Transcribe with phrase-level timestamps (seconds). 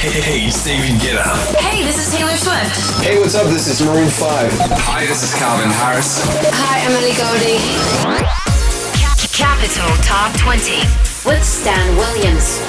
[0.00, 1.22] Hey, hey, it's David Guetta.
[1.60, 3.04] Hey, this is Taylor Swift.
[3.04, 3.46] Hey, what's up?
[3.48, 4.50] This is Maroon 5.
[4.88, 6.22] Hi, this is Calvin Harris.
[6.24, 7.60] Hi, Ellie Goulding.
[9.30, 10.80] Capital Top 20
[11.28, 12.62] with Stan Williams.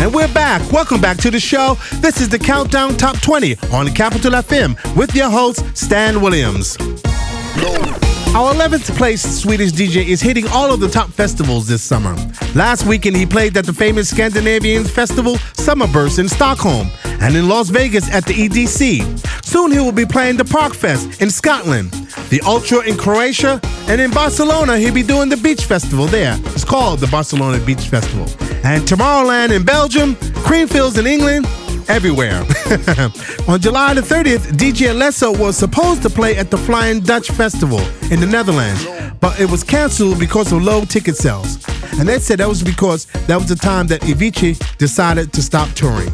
[0.00, 0.62] And we're back.
[0.70, 1.76] Welcome back to the show.
[1.94, 6.76] This is the Countdown Top 20 on Capital FM with your host, Stan Williams.
[8.32, 12.14] Our 11th place Swedish DJ is hitting all of the top festivals this summer.
[12.54, 16.88] Last weekend, he played at the famous Scandinavian festival Summerburst in Stockholm
[17.20, 19.44] and in Las Vegas at the EDC.
[19.44, 21.90] Soon, he will be playing the Parkfest in Scotland,
[22.28, 26.38] the Ultra in Croatia, and in Barcelona, he'll be doing the Beach Festival there.
[26.54, 28.26] It's called the Barcelona Beach Festival.
[28.62, 30.14] And Tomorrowland in Belgium,
[30.46, 31.46] Creamfields in England,
[31.90, 32.38] everywhere.
[33.48, 37.80] On July the 30th, DJ Alesso was supposed to play at the Flying Dutch Festival
[38.12, 38.86] in the Netherlands,
[39.20, 41.58] but it was canceled because of low ticket sales.
[41.98, 45.68] And they said that was because that was the time that Avicii decided to stop
[45.70, 46.12] touring.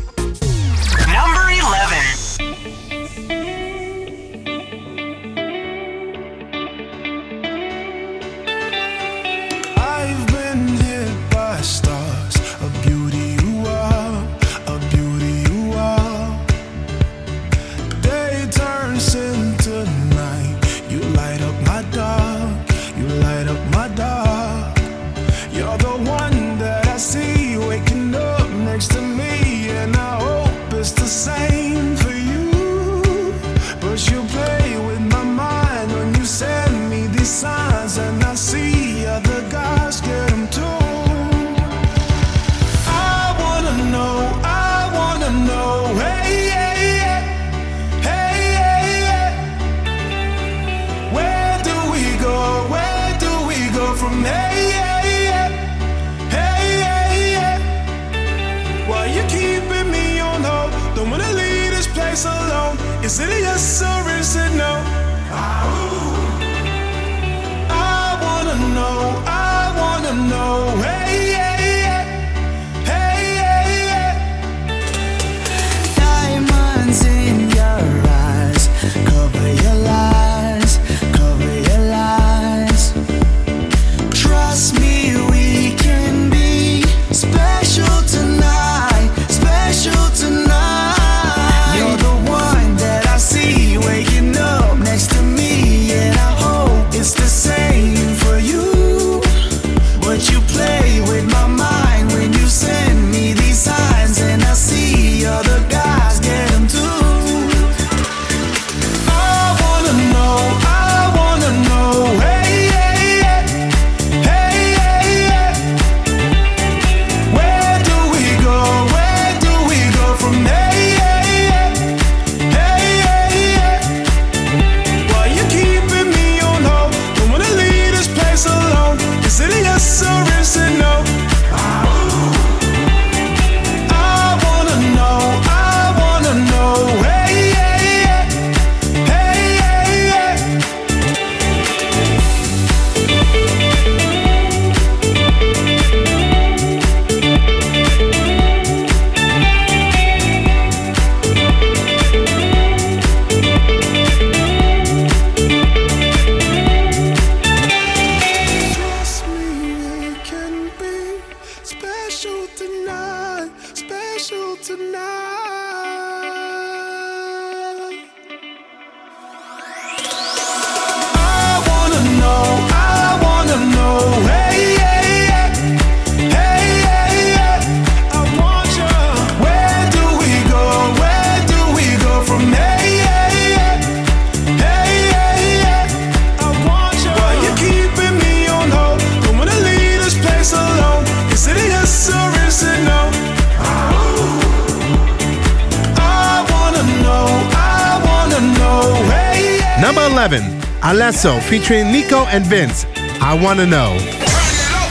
[200.86, 202.86] Alesso featuring Nico and Vinz.
[203.20, 203.98] I wanna know.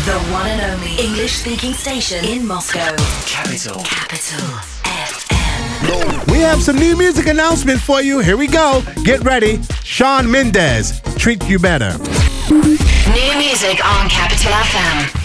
[0.03, 2.93] The one and only English speaking station in Moscow.
[3.25, 3.81] Capital.
[3.81, 4.45] Capital
[4.83, 6.31] FM.
[6.33, 8.19] We have some new music announcements for you.
[8.19, 8.83] Here we go.
[9.05, 9.61] Get ready.
[9.85, 11.97] Shawn Mendes, Treat You Better.
[12.49, 15.24] New music on Capital FM.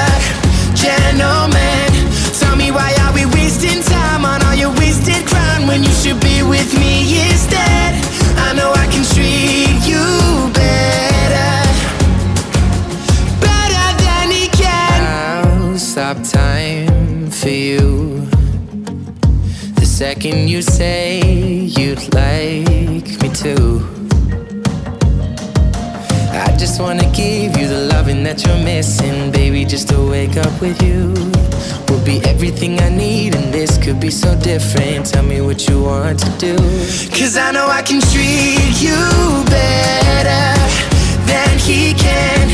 [6.01, 7.93] should be with me instead?
[8.35, 11.53] I know I can treat you better,
[13.39, 14.97] better than he can.
[15.03, 18.25] I'll stop time for you.
[19.75, 23.55] The second you say you'd like me to.
[26.31, 29.65] I just wanna give you the loving that you're missing, baby.
[29.65, 31.13] Just to wake up with you
[31.87, 33.35] will be everything I need,
[33.91, 35.05] could be so different.
[35.05, 36.55] Tell me what you want to do.
[37.11, 38.95] Cause I know I can treat you
[39.51, 40.55] better
[41.27, 42.47] than he can,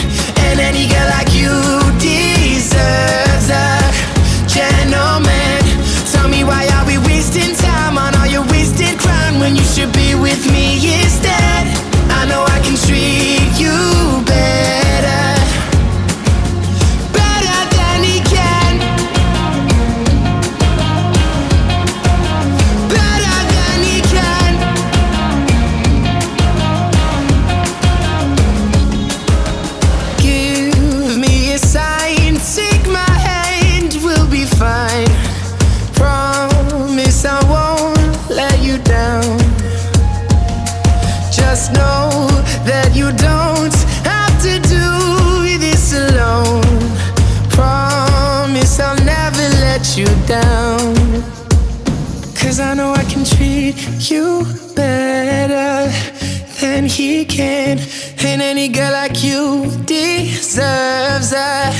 [49.97, 50.95] you down.
[52.35, 53.75] Cause I know I can treat
[54.11, 54.45] you
[54.75, 55.91] better
[56.61, 57.79] than he can.
[58.19, 61.73] And any girl like you deserves a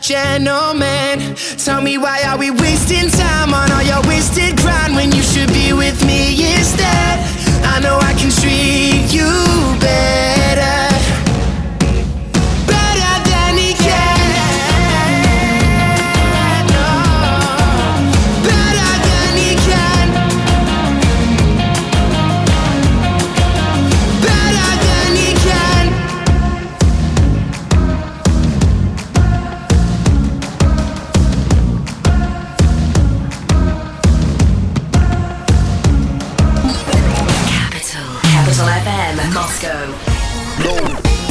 [0.00, 1.36] gentleman.
[1.58, 5.52] Tell me why are we wasting time on all your wasted grind when you should
[5.52, 7.18] be with me instead?
[7.64, 8.30] I know I can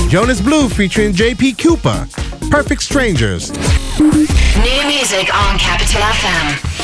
[0.07, 2.07] Jonas Blue featuring JP Cooper.
[2.49, 3.51] Perfect Strangers.
[3.99, 6.77] New music on Capital FM.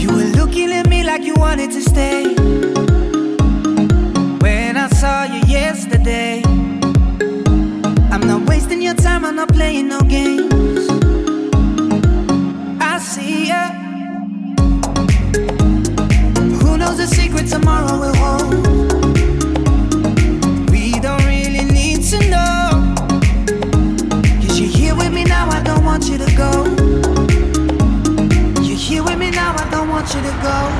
[0.00, 0.70] You were looking
[30.38, 30.79] don't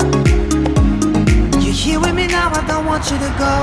[1.91, 3.53] here with me now, I don't want you to go.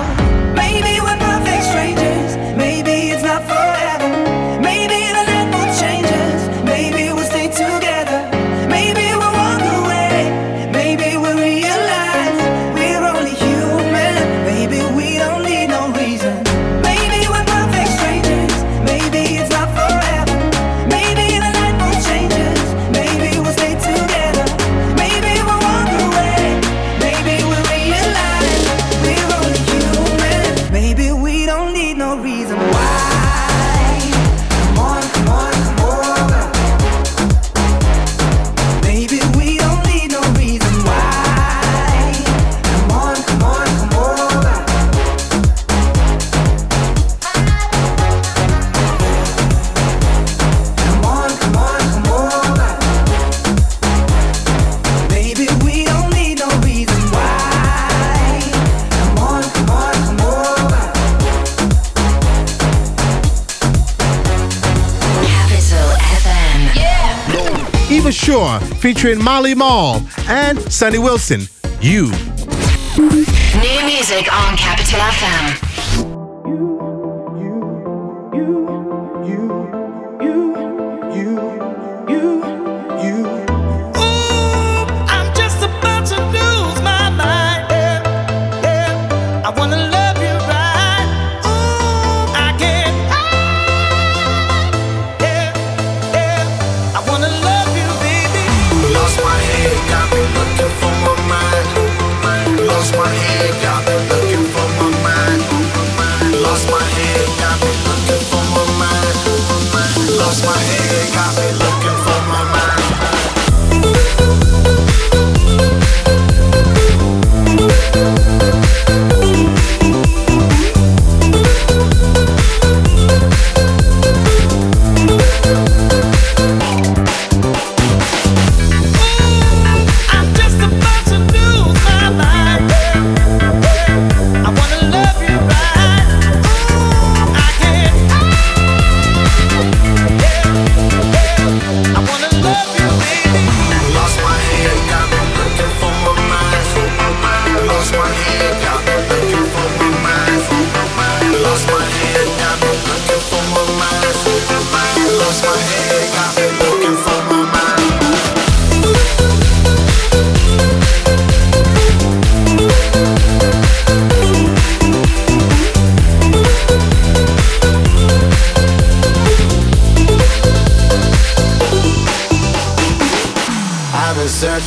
[0.53, 2.37] Maybe we're perfect strangers.
[2.57, 4.61] Maybe it's not forever.
[4.61, 5.18] Maybe
[68.09, 71.43] the featuring Molly Mall and Sunny Wilson.
[71.83, 72.05] You.
[72.97, 75.68] New music on Capital FM.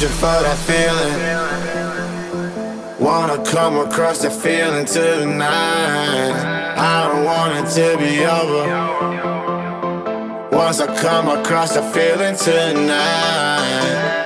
[0.01, 1.13] searching for that feeling.
[2.99, 6.33] Wanna come across that feeling tonight.
[6.77, 8.65] I don't want it to be over.
[10.51, 14.20] Once I come across the feeling tonight.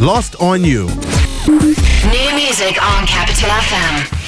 [0.00, 0.86] Lost on You.
[0.86, 4.19] New music on Capital FM.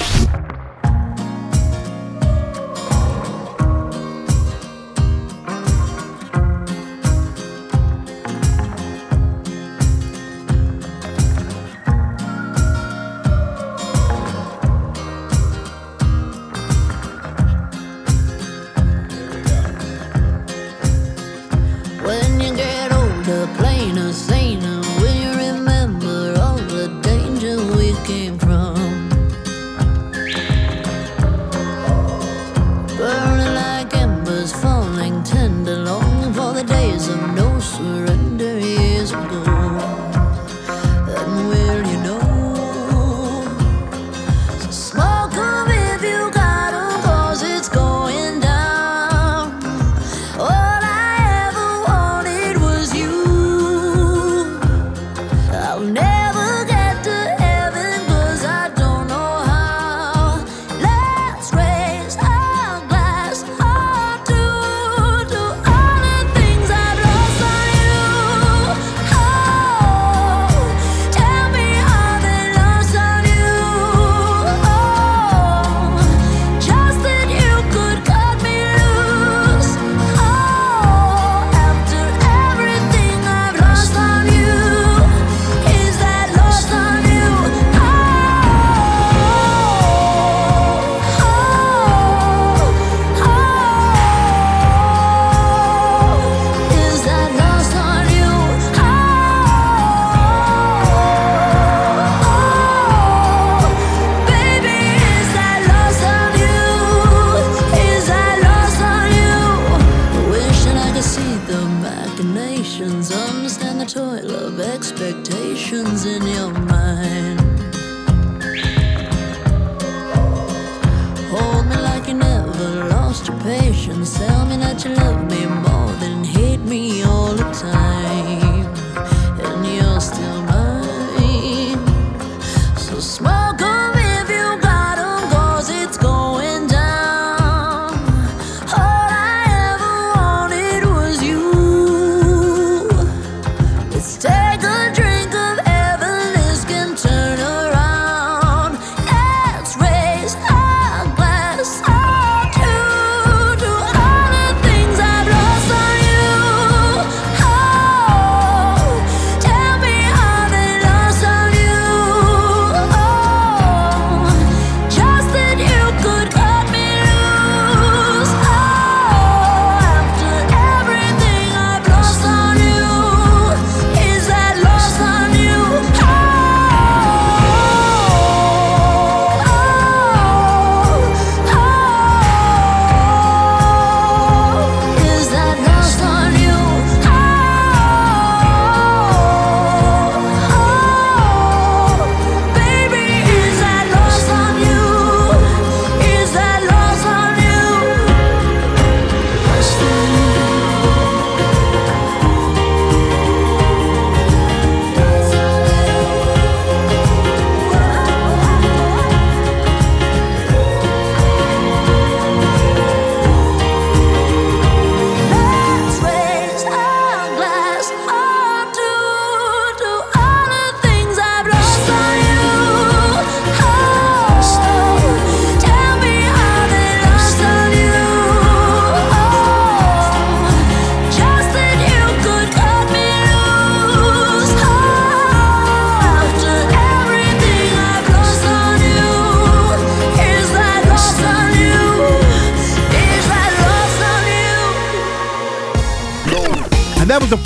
[124.03, 125.32] Tell me that you love me.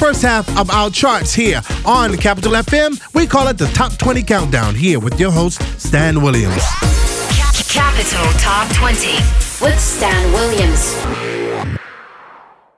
[0.08, 2.98] first half of our charts here on Capital FM.
[3.13, 6.63] We call it the Top 20 Countdown here with your host, Stan Williams.
[7.67, 9.15] Capital Top 20
[9.62, 11.27] with Stan Williams.